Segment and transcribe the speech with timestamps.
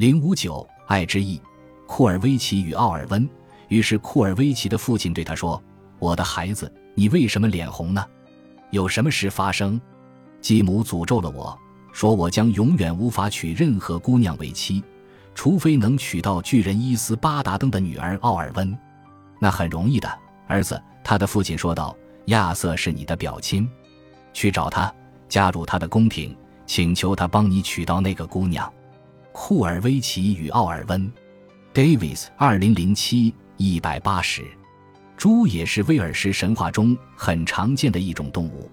[0.00, 1.38] 零五九，爱之意。
[1.86, 3.28] 库尔维奇与奥尔温。
[3.68, 5.62] 于是库尔维奇的父亲对他说
[6.00, 8.02] ：“我的孩子，你为什么脸红呢？
[8.70, 9.78] 有什么事发生？”
[10.40, 11.54] 继母诅咒了我
[11.92, 14.82] 说：“我将永远无法娶任何姑娘为妻，
[15.34, 18.74] 除非能娶到巨人伊斯巴达登的女儿奥尔温。
[19.38, 20.10] 那很容易的，
[20.46, 21.94] 儿子。”他的父亲说道
[22.28, 23.68] ：“亚瑟是你的表亲，
[24.32, 24.90] 去找他，
[25.28, 28.66] 加入他的宫廷，请求他帮你娶到那个姑娘。”
[29.32, 31.10] 库尔维奇与奥尔温
[31.74, 33.34] ，Davis，二零零七。
[33.62, 34.42] 一百八十，
[35.18, 38.70] 猪也是威尔士神话中很常见的一种动物。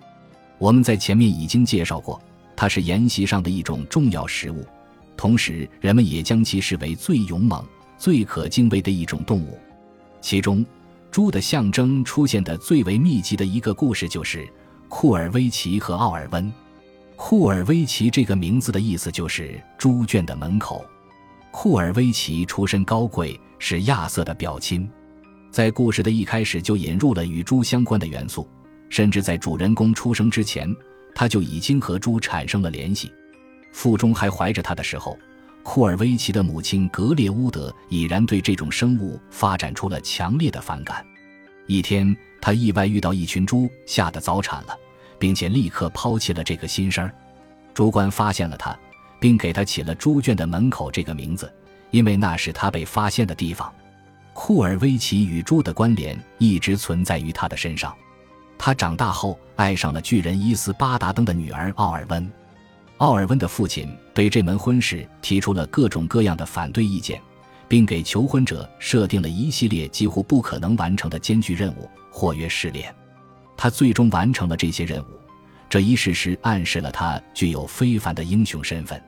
[0.57, 2.21] 我们在前面已经介绍过，
[2.55, 4.65] 它是筵席上的一种重要食物，
[5.17, 7.61] 同时人们也将其视为最勇猛、
[7.97, 9.59] 最可敬畏的一种动物。
[10.21, 10.65] 其中，
[11.11, 14.47] 猪的象征出现的最为密集的一个故事就是
[14.87, 16.49] 库尔维奇和奥尔温。
[17.17, 20.85] 库尔维奇这个名字的意思就是猪圈的门口。
[21.51, 23.37] 库尔维奇出身高贵。
[23.59, 24.87] 是亚瑟的表亲，
[25.49, 28.47] 在故事的一开始就引入了与猪相关的元素，
[28.87, 30.71] 甚至在主人公出生之前，
[31.15, 33.11] 他就已经和猪产生了联系。
[33.71, 35.17] 腹中还怀着他的时候，
[35.63, 41.03] 库尔维奇的母亲格列乌德已然对这种生物发展出了强烈的反感。
[41.65, 44.77] 一天，他意外遇到一群猪，吓得早产了，
[45.19, 47.13] 并且立刻抛弃了这个新生儿。
[47.73, 48.77] 主管发现了他，
[49.19, 51.51] 并给他起了“猪圈的门口”这个名字。
[51.91, 53.73] 因为那是他被发现的地方，
[54.33, 57.95] 库尔维奇与猪的关联一直存在于他的身上。
[58.57, 62.29] 他长大后爱上了巨人伊斯巴达登的女儿奥尔温。
[62.97, 67.21] 奥尔温的父亲对这门婚事提出了各种各样的反对意见，
[67.69, 72.93] 并给求婚者设定了一系列几乎不可能完成的艰巨任务，或曰试炼。
[73.57, 75.19] 他最终完成了这些任务，
[75.67, 79.01] 这一事实暗示了他具有非凡的英雄身份。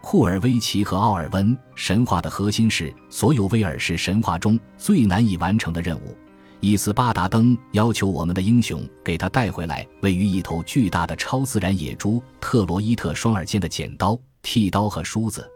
[0.00, 6.16] 库尔维奇和奥尔温神话的核心是所有威尔士神话中最难以完成的任务。
[6.58, 15.48] 伊斯巴达登要求我们的英雄给他带回来位于一头巨大的超自然野猪特罗伊特双耳间的剪刀、剃刀和梳子。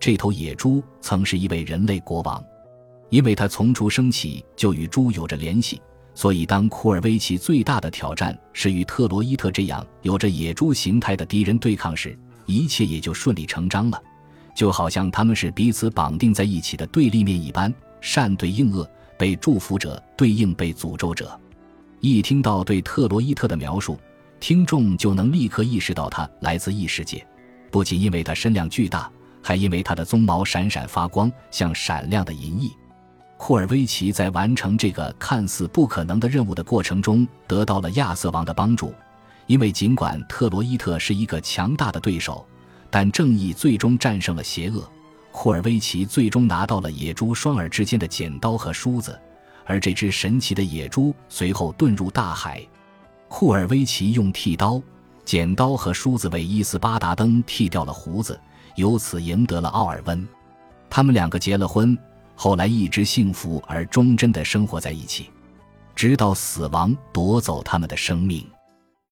[0.00, 2.42] 这头野猪曾是一位人类国王，
[3.08, 5.80] 因为他从出生起就与猪有着联系，
[6.18, 12.18] 所以当库尔维奇最大的挑战是与特罗伊特这样有着野猪形态的敌人对抗时。
[12.44, 14.02] 一切也就顺理成章了，
[14.52, 21.38] 就好像他们是彼此绑定在一起的对立面一般，善对应恶，被祝福者对应被诅咒者。
[22.00, 23.96] 一听到对特洛伊特的描述，
[24.40, 27.24] 听众就能立刻意识到他来自异世界，
[27.70, 29.08] 不仅因为他身量巨大，
[29.40, 32.72] 还因为他的鬃毛闪闪发光，像闪亮的银翼。
[33.38, 38.92] 库尔维奇在完成这个看似不可能的任务的过程中，得到了亚瑟王的帮助。
[39.46, 42.44] 因为尽管特洛伊特是一个强大的对手，
[42.90, 44.86] 但正义最终战胜了邪恶。
[45.30, 49.18] 库尔维奇最终拿到了野猪双耳之间的剪刀和梳子，
[49.64, 52.60] 而这只神奇的野猪随后遁入大海。
[53.28, 54.82] 库尔维奇用剃刀、
[55.24, 58.38] 剪刀和梳子为伊斯巴达登剃掉了胡子，
[58.74, 60.26] 由此赢得了奥尔温。
[60.90, 61.96] 他们两个结了婚，
[62.40, 65.28] 后来一直幸福而忠贞地生活在一起，
[65.96, 68.46] 直到死亡夺走他们的生命。